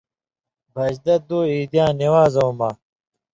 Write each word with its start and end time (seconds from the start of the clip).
بھَژدہ 0.73 1.15
دُو 1.27 1.39
عیدیاں 1.51 1.89
نِوان٘زٶں 1.99 2.51
مہ 2.57 2.69